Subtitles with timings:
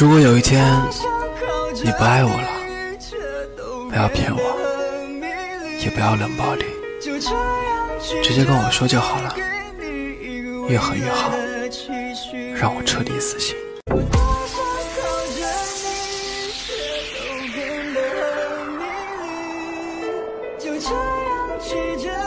[0.00, 0.64] 如果有一天
[1.84, 2.48] 你不爱我了，
[3.90, 4.40] 不要骗我，
[5.78, 6.64] 也不要冷暴力，
[8.22, 9.36] 直接跟我说就好了，
[10.70, 11.30] 越狠越好，
[12.54, 13.54] 让我彻底死心。
[20.58, 20.78] 就
[21.98, 22.19] 这样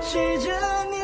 [0.00, 0.52] 记着
[0.90, 0.97] 你。